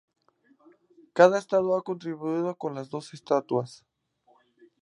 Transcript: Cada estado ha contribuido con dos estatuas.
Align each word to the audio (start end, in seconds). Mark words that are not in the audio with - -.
Cada 1.13 1.37
estado 1.37 1.77
ha 1.77 1.83
contribuido 1.83 2.55
con 2.55 2.73
dos 2.89 3.13
estatuas. 3.13 3.85